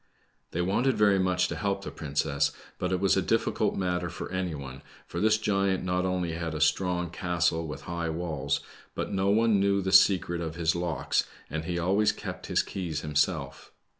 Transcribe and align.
They 0.49 0.63
wanted 0.63 0.97
very 0.97 1.19
much 1.19 1.47
to 1.49 1.55
help 1.55 1.83
the 1.83 1.91
princess, 1.91 2.51
but 2.79 2.91
it 2.91 2.99
was 2.99 3.15
a 3.15 3.21
difficult 3.21 3.75
'matter 3.75 4.09
for 4.09 4.31
any 4.31 4.55
one, 4.55 4.81
for 5.05 5.19
this 5.19 5.37
giant 5.37 5.83
not 5.83 6.07
only 6.07 6.31
had 6.31 6.55
a 6.55 6.59
strong 6.59 7.11
castle 7.11 7.67
with 7.67 7.81
high 7.81 8.09
walls, 8.09 8.61
but 8.95 9.13
no 9.13 9.29
one 9.29 9.59
knew 9.59 9.79
the 9.79 9.91
secret 9.91 10.41
of 10.41 10.55
his 10.55 10.73
locks, 10.75 11.25
and 11.51 11.65
he 11.65 11.77
always 11.77 12.11
kept 12.11 12.47
his 12.47 12.63
keys 12.63 13.01
himself. 13.01 13.71